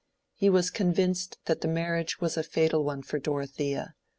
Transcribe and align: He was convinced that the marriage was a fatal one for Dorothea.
He 0.33 0.49
was 0.49 0.71
convinced 0.71 1.37
that 1.45 1.61
the 1.61 1.67
marriage 1.67 2.19
was 2.19 2.35
a 2.35 2.41
fatal 2.41 2.83
one 2.83 3.03
for 3.03 3.19
Dorothea. 3.19 3.93